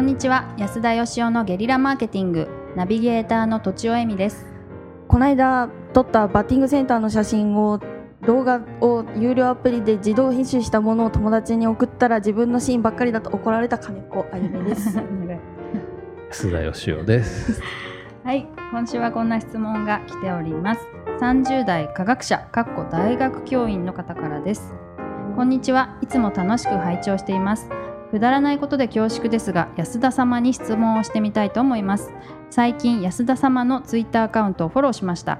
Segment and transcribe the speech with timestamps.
[0.00, 0.50] こんにちは。
[0.56, 2.48] 安田義雄のゲリラマーケティング。
[2.74, 4.46] ナビゲーターのとちおえみです。
[5.08, 7.78] この間撮ったバッティングセンターの写真を
[8.26, 14.98] 動画を有料アプリで自動編集したものを友達に送ったら自分のシーンばっかりだと怒られた金子あゆみです。
[16.32, 17.60] 須田義雄です。
[18.24, 18.48] はい。
[18.72, 20.80] 今週はこんな質問が来ております。
[21.20, 24.72] 30代科学者かっこ大学教員の方からです。
[25.36, 25.98] こんにちは。
[26.00, 27.68] いつも楽しく拝聴しています
[28.10, 32.12] くだらないことで恐縮ですが安田様に質問をしてみたいと思います。
[32.50, 35.38] 最近安田様のツイッターアカウントをフォローしました。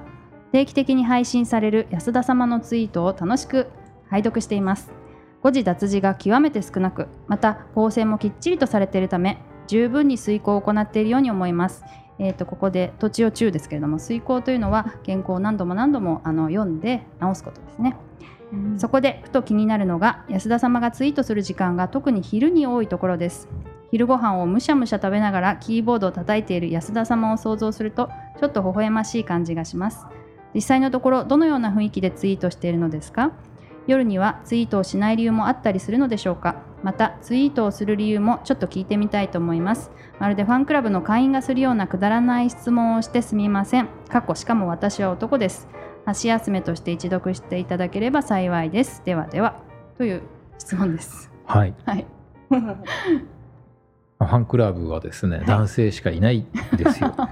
[0.53, 3.67] 定期的に配信される安田様のツイートを楽しく
[4.09, 4.91] 拝読しています。
[5.41, 11.83] 誤字脱字が極めて少なくまた構成もきっちりとされているため十分に遂行を行っているように思います。
[12.19, 17.95] えー、とここで土地を中ですけれども遂行というのは原稿を何度も何度もあの読んで直すことですね、
[18.77, 23.47] そこでふと気になるのが安田様がツイートする時間が特に昼に多いところです。
[23.91, 30.05] 昼ご飯をむしゃむしゃ食べながらキーボードを叩いている安田様を想像するとちょっと微笑ましい感じがします。
[30.53, 33.31] 実際のところどのような雰囲気でツイートしているのですか？
[33.87, 36.55] 夜にはツイートをしない理由もあったりするのでしょうか？
[36.83, 39.91] またツイートをする理由もちょっと聞いてみたいと思います。
[40.19, 43.89] まるでファンクラブの会員がするようなくだらない質問をしてすみません。
[44.09, 45.67] 過去しかも私は男です。
[46.05, 49.55] 箸休めとして一読していただければ幸いですではでは
[49.97, 50.21] という
[50.57, 51.73] 質問ですはい。
[51.85, 52.05] はい
[54.19, 56.45] ファンクラブはですね、男性しかいないん
[56.77, 57.09] ですよ。
[57.17, 57.29] は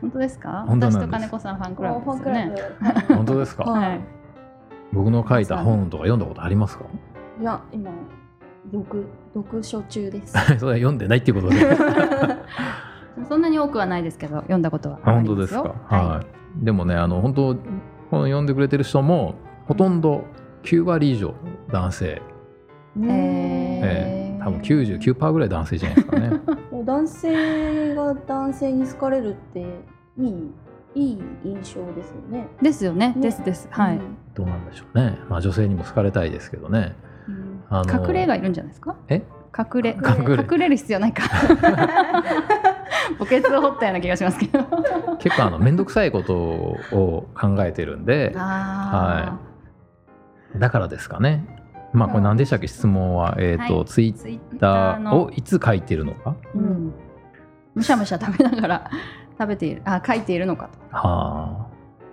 [0.00, 0.64] 本当ですか？
[0.68, 2.54] 本当なんです私と金子さんファンクラブですよね。
[3.08, 3.64] 本当ですか？
[3.64, 4.00] はい
[4.92, 6.84] 僕の書いた本とか読んだことありますか？
[7.40, 7.90] いや今
[8.72, 11.66] 読読書中です それは読んでないっていうことで。
[13.28, 15.96] そんなに多くはないですけど読んだことはあ本りますよ当ですか。
[15.96, 16.26] ははい。
[16.64, 17.56] でもね、あの本当
[18.10, 19.34] 本読んでくれてる人も
[19.66, 20.24] ほとんど
[20.64, 21.34] 9割以上
[21.70, 22.06] 男性、
[22.96, 23.06] い、えー。
[23.06, 26.30] えー、多分99%ぐらい男性じゃないですかね。
[26.84, 29.60] 男性が男性に好かれるって
[30.18, 30.50] いい
[30.94, 32.48] いい印象ですよね。
[32.62, 33.12] ですよね。
[33.14, 33.22] ね。
[33.22, 33.68] ですです。
[33.70, 34.16] はい、うん。
[34.34, 35.18] どうなんでしょうね。
[35.28, 36.96] まあ女性にも好かれたいですけどね。
[37.28, 37.62] うん。
[37.68, 38.96] あの隠れがいるんじゃないですか？
[39.08, 39.22] え？
[39.56, 40.44] 隠れ隠れ。
[40.50, 41.24] 隠れる必要ないか
[43.16, 44.64] 墓穴を掘ったような気がしますけど。
[45.18, 49.38] 結構あの面倒くさいことを考えてるんで、あ
[50.56, 51.46] だからですかね。
[51.92, 53.84] まあこれ何でしたっけ質問は、えっ、と、はい。
[53.86, 56.36] ツイッッターをいつ書いてるのか？
[56.54, 56.92] うん、
[57.74, 58.90] むしゃむしゃ食べながら
[59.38, 60.78] 食べているあ書いているのかと。
[60.96, 61.68] は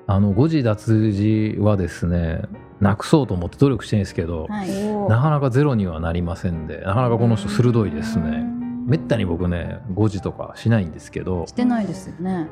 [0.08, 0.14] あ。
[0.14, 2.44] あの誤字脱字はですね、
[2.80, 4.70] なくそうと思って努力してるんですけど、はい。
[4.70, 5.10] おー。
[5.10, 8.55] なかなかゼロにはなりませんで、なかなかこの人鋭いですね。
[8.86, 11.48] めったに僕ね、誤字とかしないんですけど。
[11.48, 12.48] し、てないですよね。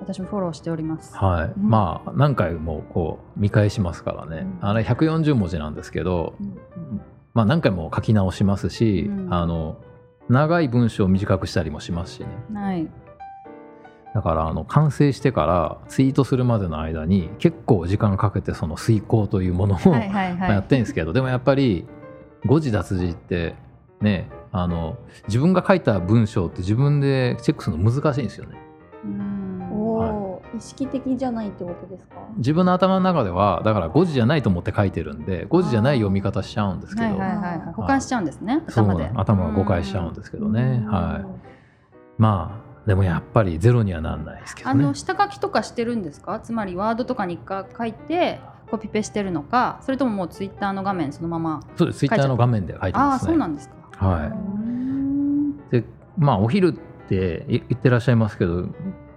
[0.00, 1.14] 私もフォローしております。
[1.14, 1.68] はい、うん。
[1.68, 4.68] まあ何回もこう見返しますからね、うん。
[4.68, 7.00] あれ140文字なんですけど、うん
[7.34, 9.34] まあ、何回も書き直しますし、うん。
[9.34, 9.76] あの
[10.30, 12.26] 長い文章を短くしたりもしますしね。
[12.54, 12.88] はい。
[14.14, 20.50] だからあの完成してからツイートするまでの間に結構時間かけてその遂行というものを、はいはいまあはい。
[20.56, 21.86] やってるんですけどでもやっぱり
[22.46, 23.54] 誤字脱字って
[24.00, 28.58] ねあの自分が書いた文章って自分でチェックするの難しいんですよね。
[29.04, 29.68] うん。
[29.72, 32.16] おー意識的じゃないってことですか？
[32.36, 37.72] 自分の頭の中ではだから誤字じゃないと思って書いてるんで誤字じゃない読み方しちゃうんですけど、はいはいはいはい。
[37.74, 39.10] 保管しちゃうんですね頭で。
[39.14, 40.90] 頭が誤解しちゃうんですけどね、うん。
[40.90, 41.26] はい。
[42.18, 44.84] まあでもやっぱりゼロにはなんないですけどね。
[44.84, 46.40] あの下書きとかしてるんですか？
[46.40, 48.40] つまりワードとかに一回書いて
[48.70, 52.00] コピペしてるのかそれとももうツイッターの画面そのままそうです。
[52.00, 53.28] ツイッターの画面で書いてああますね。
[53.30, 55.70] そうなんですかはうんい。
[55.70, 55.84] で
[56.18, 56.72] まあお昼っ
[57.08, 58.66] て言ってらっしゃいますけど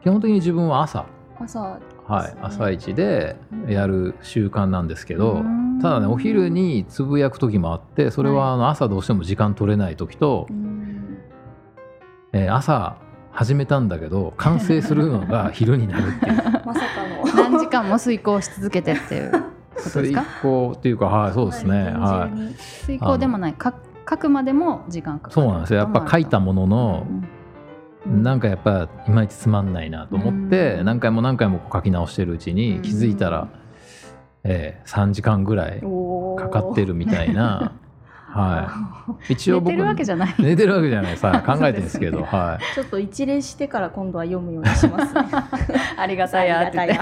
[0.03, 1.05] 基本的に自分は朝。
[1.39, 5.79] 朝はい、朝一でやる習慣なんですけど、うん。
[5.81, 8.37] ただねお昼につぶやく時もあってそれはい。
[8.39, 11.17] はあの朝どうしても時間取れない時と、うん。
[12.33, 12.97] えー朝
[13.31, 16.35] 始めたんだけど完成するのが 昼になるっていう。
[16.65, 17.49] まさかの。
[17.49, 19.43] 何時間も遂行し続けてっていうこと
[19.75, 21.83] です 遂か行っていうかはいそうですね。
[21.97, 22.53] はい。
[22.85, 23.53] 遂行でもない。
[23.53, 23.73] か
[24.09, 25.33] 書くまでも時間かかる。
[25.33, 25.79] そうなんですよ。
[25.79, 27.07] やっぱ書いたものの
[28.05, 28.23] うん。
[28.23, 30.85] なんかやっぱいまいちつまんないなと思ってうん。
[30.85, 33.47] 何回も何回も書き直してるうちに気づいたら、
[34.43, 35.81] えー3時間ぐらい
[36.37, 37.73] かかってるみたいな。
[38.33, 38.67] は
[39.29, 39.33] い。
[39.33, 40.35] 一応僕寝てるわけじゃない。
[40.39, 42.75] 寝てるわけじゃないさ考えてるんですけどはい。
[42.75, 45.21] ちょっと一礼してから今度は読むようにしますね。
[45.97, 46.49] ありがたい。
[46.49, 46.97] やって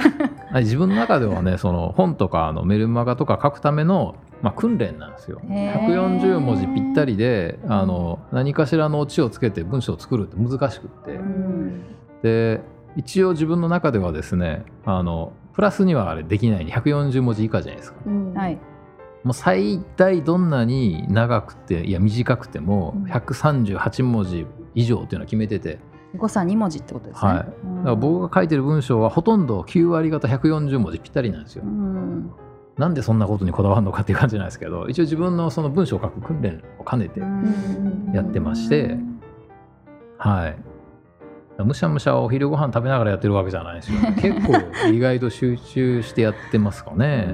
[0.55, 5.41] 自分の中ではねその本とかあのメルマガとか書くための、まあ、訓練なんですよ。
[5.49, 5.87] へー。
[5.87, 11.83] 140文字ぴったりであの何かしらのオチをつけて文章を作るって難しくって、うん。
[12.23, 12.61] で
[12.95, 17.99] 一応自分の中ではですねあのプラスにはあれできないに140文字以下じゃないですか。
[18.05, 18.33] うん。
[18.33, 18.57] はい。
[19.23, 23.11] もう最大どんなに長くていや短くてもうん。
[23.11, 25.79] 138文字以上っていうのは決めてて、
[26.17, 27.31] 誤差2文字ってことですね。
[27.31, 27.55] はい、だか
[27.85, 31.63] ら僕が書いてる文章はほとんど9割方140文字ぴったりなんですよ。
[31.65, 31.67] う。
[31.67, 32.31] ん
[32.81, 38.97] なんでそんなことにこだわるのかっていう感じなんですけど一応自分のその文章を書く訓練を兼ねて、うんやってまして
[40.17, 40.57] はい。
[41.63, 43.99] むしゃむしゃお昼ご飯食べながらやってるわけじゃないですよ。
[44.19, 47.27] 結構意外と集中してやってますかね。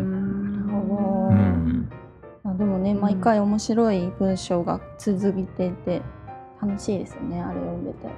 [2.58, 6.02] でもね毎回面白い文章が続いていて
[6.62, 8.10] 楽しいですよねあれ読んでて、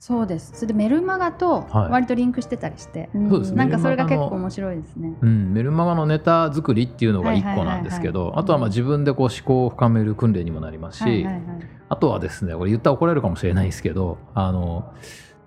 [0.00, 0.52] そうです。
[0.54, 1.90] それでメルマガとはい。
[1.90, 3.56] 割とリンクしてたりして、そうですね。
[3.58, 5.12] なんかそれが結構面白いですね。
[5.20, 8.16] うん、メルマガのネタ作りっていうのが一個なんですけはい。
[8.16, 11.42] はいはいはいどあとはまあ自分でこう思考を深める訓練にもなりますし、はいはいはい。
[11.90, 14.90] あとはですねこれ言ったら怒られるかもしれないですけどあの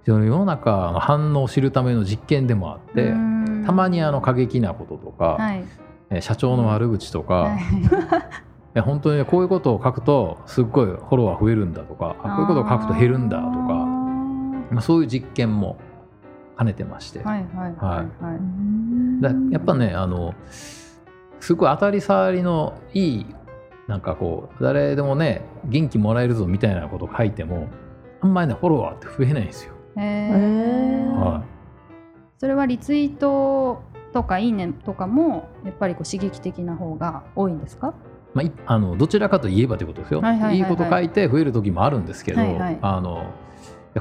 [0.05, 3.63] 世の中の反応を知るための実験でもあってうん。
[3.65, 5.63] たまにあの過激なこととか、はい。
[6.11, 7.61] え社長の悪口とか、はい
[8.81, 13.93] 本当にねこういうことを書くとすっごいフォロワー増えるんだとかあこういうことを書くと減るんだとかあ
[14.73, 15.77] まあ、そういう実験も
[16.57, 19.21] 兼ねてまして、ーはいはいはいはい。
[19.21, 20.33] だやっぱねあの
[21.39, 23.25] すごい当たり障りのいい
[23.87, 27.67] なんかこう誰でもね元気もらえるぞみたいなことを書いても
[28.21, 29.73] あんまりねフォロワーって増えないんですよ。
[29.97, 31.43] へへーーは
[32.37, 33.81] それはリツイート
[34.13, 37.89] とかいいねとかもやっぱりこう刺激的な方が多いんですか？
[37.89, 37.91] い
[38.35, 40.21] まあ、いあのどちらかと言えばということですよ。
[40.21, 43.25] はいはいはいはいいいこと書いて増える時もあるんですけど、はいはいあの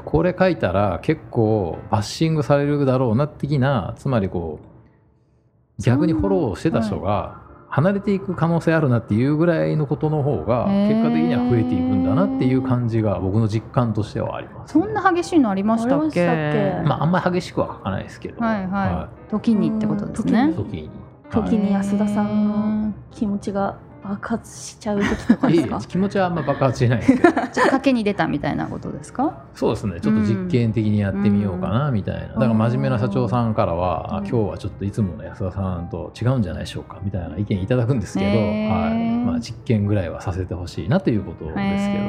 [0.01, 14.83] これ書いたら結構バッシングされるだろうな的なつまりこう逆にフォローしてた人が離れていく可能性あるなっていうぐらいのことの方が結果的には増えていくんだなっていう感じが僕の実感としてはあります、ね。
[14.83, 16.05] そんな激しいのありましたっけ？
[16.05, 20.53] ましたっけまああんまり激しくは書かないですけど、はいはい時にってことですねうん。
[20.55, 20.89] 時に。
[21.31, 25.79] 時に安田さんの気持ちが爆発しちゃう時とかはい、ですか？
[25.81, 27.31] 気持ちはあんま爆発しないですけど。
[27.31, 29.45] ちょっと賭けに出たみたいなことですか？
[29.55, 30.01] そうですね。
[30.01, 34.27] ちょっと実験的にやってみようかなみたいな、だから真面目な社長さんからは、あうん。
[34.27, 39.17] 今日はちょっといつもの安田さんと違うんじゃないでしょうかみたいな意見いただくんですけど、はい。
[39.23, 42.03] まあ、実験ぐらいはさせてほしいなということですけど、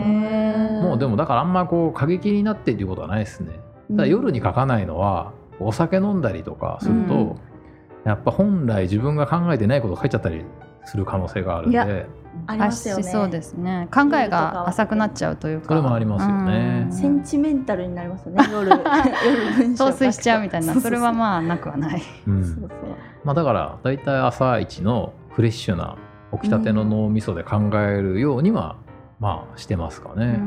[0.82, 3.52] もうでもだからあんまこう過激になってっていうことはないですね。
[3.90, 7.40] ただ夜に書かないのはお酒飲んだりとかすると、うん。
[8.04, 10.44] やっぱ本来自分が考えてないことを書いちゃったり
[10.84, 12.06] する可能性があるんで
[12.46, 13.88] ありますよねそうですね。
[13.94, 15.68] 考えが浅くなっちゃうというか。
[15.68, 20.74] それもありますよねうんセンチメンタルになりますよね 夜夜陶酔 しちゃうみたいな。
[20.74, 22.02] それはあまあなくはない。
[22.26, 22.70] うんそうそう
[23.24, 25.96] まあ、だから大体朝一のフレッシュな
[26.32, 28.76] 起きたての脳みそで考えるようには、
[29.20, 30.40] まあしてますかね。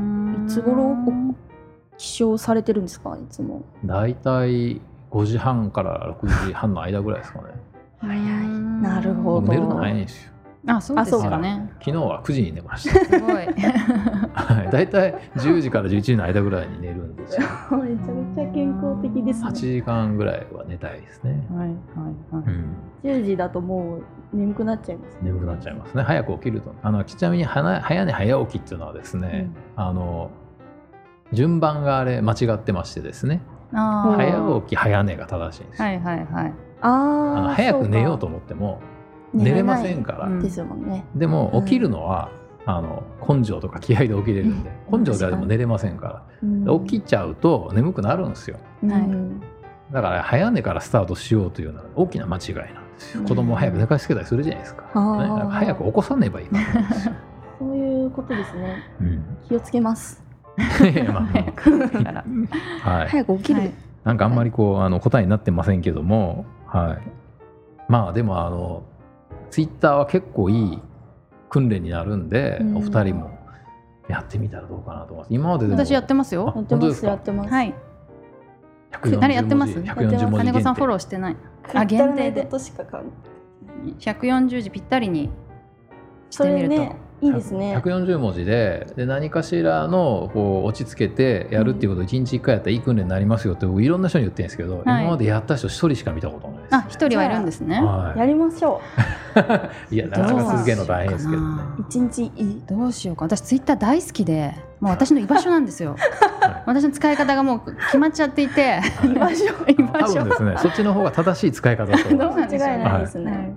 [0.46, 0.96] いつ頃
[1.98, 3.16] 起床されてるんですか？
[3.16, 4.82] いつも大体
[5.12, 7.46] 5時半から6時半の間ぐらいですかね。
[8.00, 8.18] 早い。
[8.82, 10.32] なるほど僕寝るの早いんですよ。
[10.68, 11.70] あ、そうですよね。
[11.80, 13.06] 昨日は9時に寝ました。
[13.06, 13.34] すごい。
[13.36, 17.48] はい、大体10時から11時の間ぐらいに寝るんですよ。
[17.82, 21.48] めちゃめちゃ健康的です8ね時間ぐらいは寝たいですね。
[21.50, 21.76] はいはい
[22.36, 22.44] はい。
[22.46, 24.00] うん、10時だとも
[24.34, 26.04] う眠くなっちゃいますね眠くなっちゃいますね。
[26.04, 26.76] 早く起きると。
[26.84, 30.32] あのちなみに早早寝早起きっていうのはですね、あの
[31.32, 33.42] 順番があれ間違ってましてですね。
[33.72, 35.88] 早起き早寝が正しいんですよ。
[35.88, 36.54] はいはいはい。
[36.82, 38.82] ああのあ早く寝ようと思っても
[39.34, 40.88] 寝れませんから、うんですもん。
[40.88, 41.66] ねでもうん。
[41.66, 42.32] 起きるのは、
[42.66, 45.04] あの根性とか気合で起きれるんで、うん。
[45.04, 46.86] 根性ではでも寝れませんから、うん。
[46.86, 48.58] 起きちゃうと眠くなるんですよ。
[48.88, 49.02] はい。
[49.02, 49.42] うん
[49.92, 53.28] だから早寝からスタートしようというのは大きな間違いなんですよ、うん。
[53.28, 55.02] 子供を早く寝かしつけたりするじゃないですか,、ね、だ
[55.34, 56.64] から早く起こさねばいいから。
[57.60, 58.84] そういうことですね。
[59.02, 60.24] うん、気をつけます。
[60.58, 60.94] 早
[63.26, 63.74] く起きる、はい。
[64.04, 67.02] なんかあんまりこうあの答えになってませんけども、はい、
[67.88, 68.84] まあでもあの
[69.50, 70.80] ツイッターは結構いい
[71.50, 72.78] 訓練になるんで、うん。
[72.78, 73.38] お二人も
[74.10, 75.28] やってみたらどうかなと思います。
[75.34, 76.46] 今まででも私やってますあよ。
[76.46, 77.08] やってます本当ですか？
[77.08, 77.50] やってます。
[77.50, 77.74] はい。
[78.92, 79.74] 140あれやってます？
[79.76, 81.38] 文字140文字金子さんフォローーしてない。
[81.74, 82.46] あ限定で。
[82.46, 82.98] としか考
[84.00, 85.30] 140字ぴったりに
[86.30, 86.76] しそてみると。
[86.76, 87.76] れねいいですね。
[87.78, 97.82] 140文字でで何かしらのこう落ち着けてやるっていうことを1日1回やったらいい訓練になりますよって僕いろんな人に言ってるんですけど、今までやった人1人しか見たことないです、あ、一人はいるんですね。
[97.82, 98.82] はやりましょ
[99.92, 101.48] い、 いやなかなか続けるの大変ですけどね。
[101.80, 102.64] う一日いい？
[102.68, 103.26] どうしようか。
[103.26, 105.96] 私ツイッター大好きでもう 私の居場所なんですよ。
[106.40, 106.64] はい。
[106.68, 108.80] 私の使い方がもう決まっちゃっていて。
[109.04, 110.14] 居場所居場所。
[110.20, 110.56] 多分ですね。
[110.58, 113.56] そっちの方が正しい使い方だと思いま どうなんでしょう間違いないですね、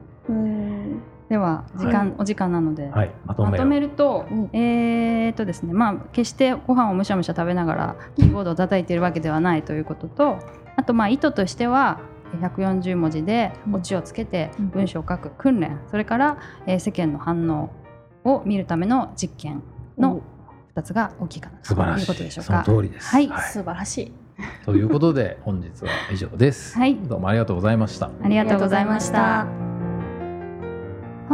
[1.31, 2.15] では時間、はい。
[2.19, 4.51] お時間なので、すはいまとめをまとめると、うん。
[4.53, 10.39] えーっとですねまあ決してご飯をむしゃむしゃ食べながらキーボードを叩いているわけではないということと
[10.75, 12.01] あとまあ意図としては
[12.41, 14.69] 140文字でオチをつけてうん。
[14.71, 17.71] 文章を書く訓練それから、えー世間の反応
[18.25, 19.63] を見るための実験
[19.97, 20.21] の2
[20.75, 22.65] 発が大きいかなと素晴らしいいうことでしょうそのか。
[22.65, 23.09] 通りです。
[23.09, 23.29] はい。
[23.29, 24.13] 素晴らしい。
[24.65, 26.77] ということで本日は以上です。
[26.77, 26.97] はい。
[26.97, 28.11] どうもありがとうございました。
[28.21, 29.60] ありがとうございました。